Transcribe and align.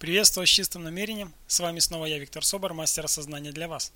Приветствую 0.00 0.46
с 0.46 0.50
чистым 0.50 0.82
намерением. 0.82 1.34
С 1.46 1.60
вами 1.60 1.78
снова 1.78 2.06
я, 2.06 2.18
Виктор 2.18 2.42
Собор, 2.42 2.72
мастер 2.72 3.04
осознания 3.04 3.52
для 3.52 3.68
вас. 3.68 3.92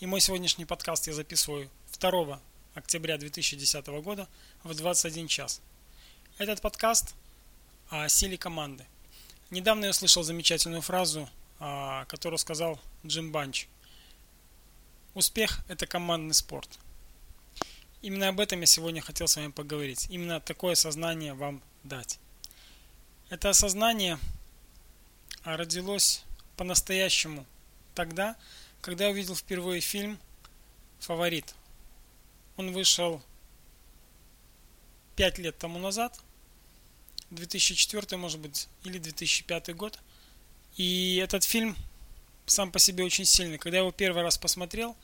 И 0.00 0.04
мой 0.04 0.20
сегодняшний 0.20 0.64
подкаст 0.64 1.06
я 1.06 1.12
записываю 1.12 1.70
2 1.96 2.40
октября 2.74 3.18
2010 3.18 3.86
года 4.02 4.26
в 4.64 4.74
21 4.74 5.28
час. 5.28 5.60
Этот 6.38 6.60
подкаст 6.60 7.14
о 7.88 8.08
силе 8.08 8.36
команды. 8.36 8.84
Недавно 9.50 9.84
я 9.84 9.90
услышал 9.92 10.24
замечательную 10.24 10.82
фразу, 10.82 11.30
а, 11.60 12.04
которую 12.06 12.38
сказал 12.38 12.80
Джим 13.06 13.30
Банч. 13.30 13.68
Успех– 15.14 15.60
это 15.68 15.86
командный 15.86 16.34
спорт. 16.34 16.80
Именно 18.02 18.30
об 18.30 18.40
этом 18.40 18.58
я 18.58 18.66
сегодня 18.66 19.00
хотел 19.00 19.28
с 19.28 19.36
вами 19.36 19.52
поговорить. 19.52 20.08
Именно 20.10 20.40
такое 20.40 20.74
сознание 20.74 21.32
вам 21.32 21.62
дать. 21.84 22.18
Это 23.30 23.50
осознание– 23.50 24.18
родилось 25.44 26.24
по-настоящему 26.56 27.46
тогда, 27.94 28.36
когда 28.80 29.04
я 29.04 29.10
увидел 29.10 29.34
впервые 29.34 29.80
фильм 29.80 30.18
«Фаворит». 31.00 31.54
Он 32.56 32.72
вышел 32.72 33.22
пять 35.16 35.38
лет 35.38 35.56
тому 35.58 35.78
назад, 35.78 36.18
2004, 37.30 38.16
может 38.16 38.40
быть, 38.40 38.68
или 38.84 38.98
2005 38.98 39.74
год. 39.74 39.98
И 40.76 41.16
этот 41.22 41.44
фильм 41.44 41.76
сам 42.46 42.70
по 42.70 42.78
себе 42.78 43.04
очень 43.04 43.24
сильный. 43.24 43.58
Когда 43.58 43.78
я 43.78 43.82
его 43.82 43.92
первый 43.92 44.22
раз 44.22 44.38
посмотрел, 44.38 44.96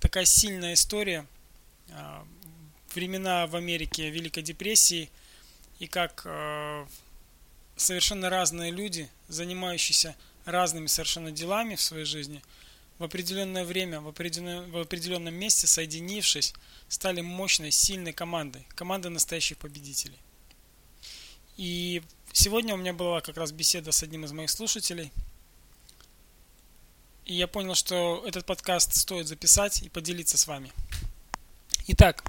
такая 0.00 0.24
сильная 0.24 0.74
история, 0.74 1.26
а, 1.90 2.26
времена 2.94 3.46
в 3.46 3.56
Америке 3.56 4.10
Великой 4.10 4.42
депрессии, 4.42 5.10
и 5.78 5.86
как 5.86 6.22
а, 6.26 6.86
совершенно 7.82 8.30
разные 8.30 8.70
люди, 8.70 9.10
занимающиеся 9.28 10.16
разными 10.44 10.86
совершенно 10.86 11.30
делами 11.30 11.74
в 11.74 11.80
своей 11.80 12.04
жизни, 12.04 12.42
в 12.98 13.04
определенное 13.04 13.64
время, 13.64 14.00
в 14.00 14.08
определенном, 14.08 14.70
в 14.70 14.78
определенном 14.78 15.34
месте, 15.34 15.66
соединившись, 15.66 16.54
стали 16.88 17.20
мощной, 17.20 17.70
сильной 17.70 18.12
командой, 18.12 18.66
командой 18.74 19.08
настоящих 19.08 19.58
победителей. 19.58 20.18
И 21.56 22.02
сегодня 22.32 22.74
у 22.74 22.76
меня 22.76 22.92
была 22.92 23.20
как 23.20 23.36
раз 23.36 23.52
беседа 23.52 23.92
с 23.92 24.02
одним 24.02 24.24
из 24.24 24.32
моих 24.32 24.50
слушателей, 24.50 25.12
и 27.24 27.34
я 27.34 27.46
понял, 27.46 27.74
что 27.74 28.24
этот 28.26 28.46
подкаст 28.46 28.94
стоит 28.94 29.26
записать 29.26 29.82
и 29.82 29.88
поделиться 29.88 30.36
с 30.36 30.46
вами. 30.46 30.72
Итак, 31.88 32.24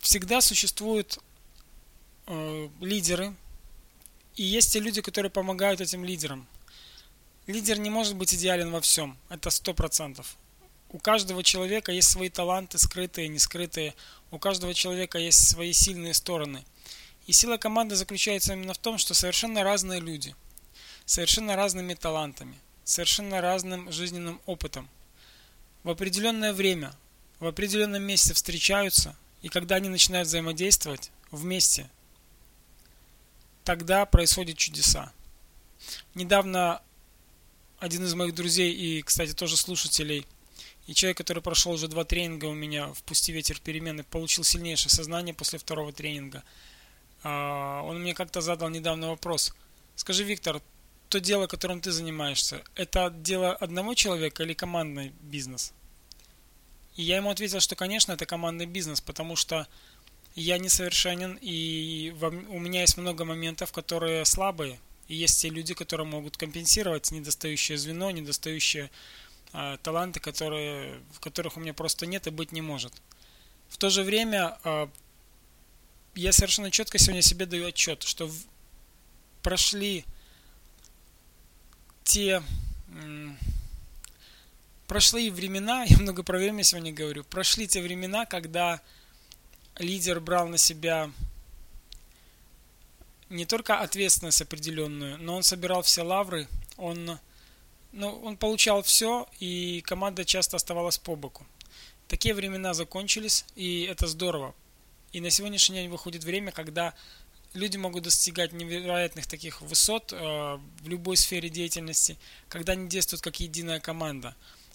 всегда 0.00 0.40
существует 0.40 1.18
э, 2.28 2.68
лидеры, 2.80 3.34
и 4.36 4.44
есть 4.44 4.72
те 4.72 4.78
люди, 4.78 5.02
которые 5.02 5.30
помогают 5.30 5.80
этим 5.80 6.04
лидерам. 6.04 6.46
Лидер 7.48 7.78
не 7.78 7.90
может 7.90 8.14
быть 8.14 8.34
идеален 8.34 8.70
во 8.70 8.80
всем, 8.80 9.18
это 9.28 9.50
сто 9.50 9.74
процентов. 9.74 10.36
У 10.90 10.98
каждого 10.98 11.42
человека 11.42 11.92
есть 11.92 12.08
свои 12.08 12.30
таланты, 12.30 12.78
скрытые, 12.78 13.28
не 13.28 13.38
скрытые. 13.38 13.94
У 14.30 14.38
каждого 14.38 14.72
человека 14.72 15.18
есть 15.18 15.48
свои 15.48 15.72
сильные 15.72 16.14
стороны. 16.14 16.64
И 17.26 17.32
сила 17.32 17.58
команды 17.58 17.94
заключается 17.94 18.54
именно 18.54 18.72
в 18.72 18.78
том, 18.78 18.96
что 18.96 19.12
совершенно 19.12 19.62
разные 19.64 20.00
люди, 20.00 20.34
совершенно 21.04 21.56
разными 21.56 21.92
талантами, 21.92 22.58
совершенно 22.84 23.42
разным 23.42 23.92
жизненным 23.92 24.40
опытом, 24.46 24.88
в 25.82 25.90
определенное 25.90 26.54
время, 26.54 26.94
в 27.38 27.46
определенном 27.46 28.02
месте 28.02 28.32
встречаются, 28.32 29.14
и 29.42 29.48
когда 29.48 29.76
они 29.76 29.90
начинают 29.90 30.28
взаимодействовать 30.28 31.10
вместе, 31.30 31.90
тогда 33.68 34.06
происходят 34.06 34.56
чудеса. 34.56 35.12
Недавно 36.14 36.80
один 37.78 38.02
из 38.02 38.14
моих 38.14 38.34
друзей 38.34 38.72
и, 38.72 39.02
кстати, 39.02 39.34
тоже 39.34 39.58
слушателей, 39.58 40.26
и 40.86 40.94
человек, 40.94 41.18
который 41.18 41.42
прошел 41.42 41.72
уже 41.72 41.86
два 41.86 42.04
тренинга 42.04 42.46
у 42.46 42.54
меня 42.54 42.94
в 42.94 43.02
«Пусти 43.02 43.30
ветер 43.30 43.60
перемены», 43.60 44.04
получил 44.04 44.42
сильнейшее 44.42 44.88
сознание 44.88 45.34
после 45.34 45.58
второго 45.58 45.92
тренинга. 45.92 46.44
А, 47.22 47.82
он 47.82 48.00
мне 48.00 48.14
как-то 48.14 48.40
задал 48.40 48.70
недавно 48.70 49.08
вопрос. 49.08 49.54
Скажи, 49.96 50.24
Виктор, 50.24 50.62
то 51.10 51.20
дело, 51.20 51.46
которым 51.46 51.82
ты 51.82 51.92
занимаешься, 51.92 52.62
это 52.74 53.10
дело 53.10 53.52
одного 53.54 53.92
человека 53.92 54.44
или 54.44 54.54
командный 54.54 55.12
бизнес? 55.20 55.74
И 56.96 57.02
я 57.02 57.16
ему 57.16 57.28
ответил, 57.28 57.60
что, 57.60 57.76
конечно, 57.76 58.12
это 58.12 58.24
командный 58.24 58.64
бизнес, 58.64 59.02
потому 59.02 59.36
что 59.36 59.68
я 60.40 60.58
несовершенен, 60.58 61.38
и 61.40 62.14
у 62.48 62.58
меня 62.58 62.82
есть 62.82 62.96
много 62.96 63.24
моментов, 63.24 63.72
которые 63.72 64.24
слабые. 64.24 64.78
И 65.08 65.14
есть 65.14 65.40
те 65.40 65.48
люди, 65.48 65.74
которые 65.74 66.06
могут 66.06 66.36
компенсировать 66.36 67.10
недостающее 67.10 67.78
звено, 67.78 68.10
недостающие 68.10 68.90
э, 69.52 69.78
таланты, 69.82 70.20
которые, 70.20 71.00
в 71.12 71.20
которых 71.20 71.56
у 71.56 71.60
меня 71.60 71.74
просто 71.74 72.06
нет 72.06 72.26
и 72.26 72.30
быть 72.30 72.52
не 72.52 72.60
может. 72.60 72.92
В 73.68 73.78
то 73.78 73.90
же 73.90 74.02
время 74.02 74.58
э, 74.64 74.86
я 76.14 76.32
совершенно 76.32 76.70
четко 76.70 76.98
сегодня 76.98 77.22
себе 77.22 77.46
даю 77.46 77.66
отчет, 77.66 78.02
что 78.02 78.28
в, 78.28 78.36
прошли 79.42 80.04
те 82.04 82.42
м, 82.92 83.36
прошли 84.86 85.30
времена, 85.30 85.84
я 85.88 85.98
много 85.98 86.22
про 86.22 86.38
время 86.38 86.62
сегодня 86.62 86.92
говорю, 86.92 87.24
прошли 87.24 87.66
те 87.66 87.80
времена, 87.82 88.24
когда 88.24 88.80
лидер 89.78 90.20
брал 90.20 90.48
на 90.48 90.58
себя 90.58 91.10
не 93.28 93.44
только 93.44 93.78
ответственность 93.80 94.42
определенную, 94.42 95.18
но 95.18 95.36
он 95.36 95.42
собирал 95.42 95.82
все 95.82 96.02
лавры, 96.02 96.48
он, 96.76 97.18
ну, 97.92 98.20
он 98.22 98.36
получал 98.36 98.82
все, 98.82 99.28
и 99.38 99.82
команда 99.82 100.24
часто 100.24 100.56
оставалась 100.56 100.98
по 100.98 101.14
боку. 101.14 101.46
Такие 102.06 102.34
времена 102.34 102.72
закончились, 102.72 103.44
и 103.54 103.82
это 103.82 104.06
здорово. 104.06 104.54
И 105.12 105.20
на 105.20 105.30
сегодняшний 105.30 105.76
день 105.76 105.90
выходит 105.90 106.24
время, 106.24 106.52
когда 106.52 106.94
люди 107.52 107.76
могут 107.76 108.04
достигать 108.04 108.52
невероятных 108.52 109.26
таких 109.26 109.60
высот 109.60 110.12
э, 110.12 110.16
в 110.16 110.88
любой 110.88 111.16
сфере 111.16 111.50
деятельности, 111.50 112.16
когда 112.48 112.72
они 112.72 112.88
действуют 112.88 113.22
как 113.22 113.40
единая 113.40 113.80
команда, 113.80 114.34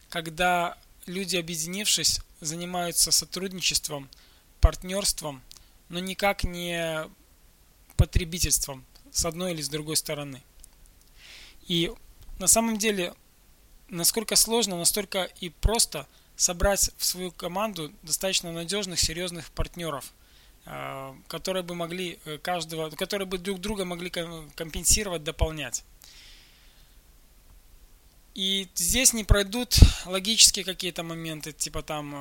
когда 0.09 0.77
люди, 1.07 1.37
объединившись, 1.37 2.19
занимаются 2.39 3.11
сотрудничеством– 3.11 4.09
партнерством, 4.63 5.41
но 5.89 5.99
никак 5.99 6.45
не 6.45 7.09
потребительством 7.97 8.85
с 9.11 9.25
одной 9.25 9.51
или 9.51 9.61
с 9.61 9.67
другой 9.67 9.97
стороны. 9.97 10.41
И 11.67 11.91
на 12.39 12.47
самом 12.47 12.77
деле, 12.77 13.13
насколько 13.89 14.37
сложно, 14.37 14.77
настолько 14.77 15.23
и 15.41 15.49
просто 15.49 16.07
собрать 16.37 16.91
в 16.97 17.03
свою 17.03 17.31
команду 17.31 17.91
достаточно 18.03 18.53
надежных, 18.53 19.01
серьезных 19.01 19.51
партнеров, 19.51 20.13
э, 20.65 21.13
которые 21.27 21.63
бы 21.63 21.75
могли 21.75 22.17
э, 22.23 22.37
каждого, 22.37 22.89
которые 22.89 23.27
бы 23.27 23.37
друг 23.37 23.59
друга 23.59 23.83
могли 23.83 24.09
компенсировать, 24.09 25.25
дополнять. 25.25 25.83
И 28.35 28.67
здесь 28.73 29.13
не 29.13 29.23
пройдут 29.23 29.75
логические 30.05 30.65
какие-то 30.65 31.03
моменты, 31.03 31.51
типа 31.51 31.83
там 31.83 32.15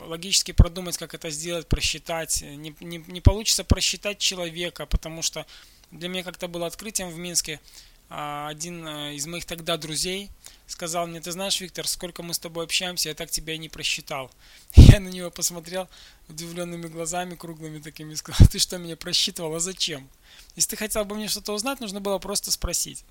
э, 0.00 0.04
логически 0.04 0.52
продумать, 0.52 0.96
как 0.98 1.14
это 1.14 1.30
сделать, 1.30 1.66
просчитать. 1.66 2.42
Не, 2.42 2.74
не, 2.78 2.98
не 2.98 3.20
получится 3.20 3.64
просчитать 3.64 4.18
человека, 4.18 4.86
потому 4.86 5.22
что 5.22 5.44
для 5.90 6.08
меня 6.08 6.22
как-то 6.22 6.46
было 6.46 6.68
открытием 6.68 7.10
в 7.10 7.18
Минске. 7.18 7.60
Э, 8.08 8.46
один 8.48 8.86
э, 8.86 9.14
из 9.14 9.26
моих 9.26 9.46
тогда 9.46 9.76
друзей 9.76 10.30
сказал 10.68 11.08
мне, 11.08 11.20
ты 11.20 11.32
знаешь, 11.32 11.60
Виктор, 11.60 11.88
сколько 11.88 12.22
мы 12.22 12.32
с 12.32 12.38
тобой 12.38 12.64
общаемся, 12.64 13.08
я 13.08 13.14
так 13.16 13.28
тебя 13.28 13.54
и 13.54 13.58
не 13.58 13.68
просчитал. 13.68 14.30
Я 14.76 15.00
на 15.00 15.08
него 15.08 15.32
посмотрел 15.32 15.88
удивленными 16.28 16.86
глазами, 16.86 17.34
круглыми 17.34 17.80
такими, 17.80 18.14
сказал, 18.14 18.46
ты 18.46 18.60
что, 18.60 18.78
меня 18.78 18.96
просчитывал, 18.96 19.56
а 19.56 19.60
зачем? 19.60 20.08
Если 20.54 20.70
ты 20.70 20.76
хотел 20.76 21.04
бы 21.04 21.16
мне 21.16 21.26
что-то 21.26 21.52
узнать, 21.52 21.80
нужно 21.80 22.00
было 22.00 22.18
просто 22.18 22.52
спросить. 22.52 23.04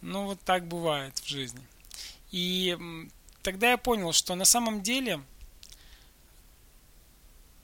Ну, 0.00 0.26
вот 0.26 0.40
так 0.40 0.66
бывает 0.66 1.18
в 1.18 1.26
жизни. 1.26 1.62
И 2.30 2.76
тогда 3.42 3.70
я 3.70 3.76
понял, 3.76 4.12
что 4.12 4.34
на 4.34 4.44
самом 4.44 4.82
деле 4.82 5.20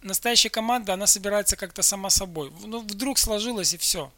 настоящая 0.02 0.50
команда, 0.50 0.94
она 0.94 1.06
собирается 1.06 1.56
как-то 1.56 1.82
сама 1.82 2.10
собой. 2.10 2.52
Ну, 2.64 2.80
вдруг 2.80 3.18
сложилось 3.18 3.74
и 3.74 3.78
все. 3.78 4.12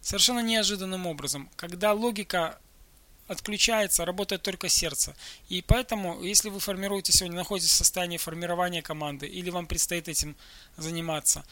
Совершенно 0.00 0.40
неожиданным 0.40 1.06
образом. 1.06 1.48
Когда 1.56 1.92
логика 1.92 2.58
отключается, 3.28 4.04
работает 4.04 4.42
только 4.42 4.68
сердце. 4.68 5.14
И 5.48 5.62
поэтому, 5.62 6.22
если 6.22 6.48
вы 6.48 6.60
формируете 6.60 7.12
сегодня, 7.12 7.36
находитесь 7.36 7.70
в 7.70 7.76
состоянии 7.76 8.18
формирования 8.18 8.82
команды, 8.82 9.26
или 9.26 9.50
вам 9.50 9.66
предстоит 9.66 10.08
этим 10.08 10.36
заниматься, 10.76 11.44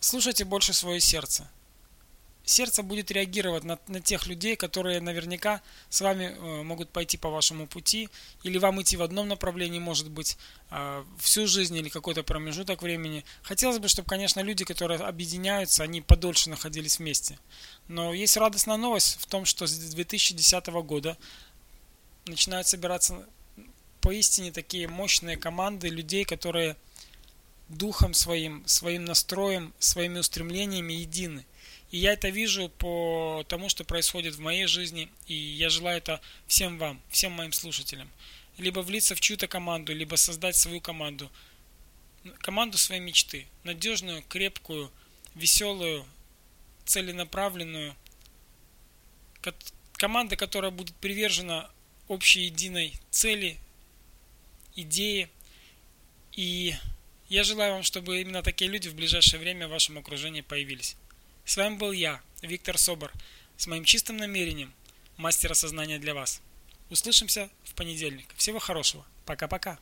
слушайте 0.00 0.44
больше 0.44 0.72
свое 0.72 1.00
сердце. 1.00 1.48
Сердце 2.46 2.82
будет 2.82 3.10
реагировать 3.10 3.64
на, 3.64 3.78
на 3.88 4.00
тех 4.00 4.26
людей, 4.26 4.56
которые 4.56 5.00
наверняка 5.00 5.60
с 5.90 6.00
вами 6.00 6.24
э, 6.24 6.62
могут 6.62 6.88
пойти 6.90 7.18
по 7.18 7.28
вашему 7.28 7.66
пути, 7.66 8.08
или 8.44 8.56
вам 8.56 8.80
идти 8.80 8.96
в 8.96 9.02
одном 9.02 9.28
направлении, 9.28 9.80
может 9.80 10.08
быть, 10.08 10.38
э, 10.70 11.04
всю 11.18 11.46
жизнь 11.46 11.76
или 11.76 11.88
какой-то 11.88 12.22
промежуток 12.22 12.82
времени. 12.82 13.24
Хотелось 13.42 13.78
бы, 13.78 13.88
чтобы, 13.88 14.08
конечно, 14.08 14.40
люди, 14.40 14.64
которые 14.64 15.00
объединяются, 15.00 15.82
они 15.82 16.00
подольше 16.00 16.48
находились 16.48 16.98
вместе. 16.98 17.38
Но 17.88 18.14
есть 18.14 18.36
радостная 18.36 18.76
новость 18.76 19.20
в 19.20 19.26
том, 19.26 19.44
что 19.44 19.66
с 19.66 19.76
2010 19.76 20.66
года 20.68 21.18
начинают 22.26 22.68
собираться 22.68 23.26
поистине 24.00 24.52
такие 24.52 24.86
мощные 24.86 25.36
команды 25.36 25.88
людей, 25.88 26.24
которые 26.24 26.76
духом 27.68 28.14
своим, 28.14 28.66
своим 28.66 29.04
настроем, 29.04 29.74
своими 29.78 30.18
устремлениями 30.18 30.92
едины. 30.92 31.44
И 31.90 31.98
я 31.98 32.12
это 32.12 32.28
вижу 32.28 32.68
по 32.68 33.44
тому, 33.48 33.68
что 33.68 33.84
происходит 33.84 34.34
в 34.34 34.40
моей 34.40 34.66
жизни, 34.66 35.08
и 35.26 35.34
я 35.34 35.68
желаю 35.68 35.98
это 35.98 36.20
всем 36.46 36.78
вам, 36.78 37.00
всем 37.10 37.32
моим 37.32 37.52
слушателям. 37.52 38.10
Либо 38.58 38.80
влиться 38.80 39.14
в 39.14 39.20
чью-то 39.20 39.48
команду, 39.48 39.94
либо 39.94 40.16
создать 40.16 40.56
свою 40.56 40.80
команду. 40.80 41.30
Команду 42.38 42.78
своей 42.78 43.00
мечты. 43.00 43.46
Надежную, 43.64 44.22
крепкую, 44.28 44.90
веселую, 45.34 46.06
целенаправленную. 46.84 47.94
Команда, 49.92 50.36
которая 50.36 50.70
будет 50.70 50.96
привержена 50.96 51.70
общей 52.08 52.42
единой 52.42 52.94
цели, 53.10 53.58
идее. 54.74 55.28
И 56.32 56.74
я 57.28 57.44
желаю 57.44 57.74
вам, 57.74 57.82
чтобы 57.82 58.20
именно 58.20 58.42
такие 58.42 58.70
люди 58.70 58.88
в 58.88 58.94
ближайшее 58.94 59.40
время 59.40 59.68
в 59.68 59.70
вашем 59.70 59.98
окружении 59.98 60.42
появились. 60.42 60.96
С 61.44 61.56
вами 61.56 61.76
был 61.76 61.92
я, 61.92 62.20
Виктор 62.42 62.78
Собор, 62.78 63.12
с 63.56 63.66
моим 63.66 63.84
чистым 63.84 64.16
намерением, 64.16 64.72
мастер 65.16 65.52
осознания 65.52 65.98
для 65.98 66.14
вас. 66.14 66.40
Услышимся 66.90 67.50
в 67.64 67.74
понедельник. 67.74 68.28
Всего 68.36 68.58
хорошего. 68.58 69.04
Пока-пока. 69.24 69.78